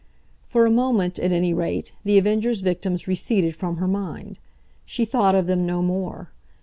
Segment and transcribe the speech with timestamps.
[0.41, 4.39] For a moment, at any rate, The Avenger's victims receded from her mind.
[4.83, 6.31] She thought of them no more.